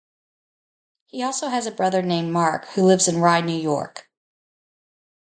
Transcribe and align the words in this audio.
He 1.05 1.21
also 1.21 1.47
has 1.49 1.67
a 1.67 1.71
brother 1.71 2.01
named 2.01 2.33
Mark 2.33 2.65
who 2.69 2.81
lives 2.85 3.07
in 3.07 3.19
Rye, 3.21 3.41
New 3.41 3.53
York. 3.55 4.09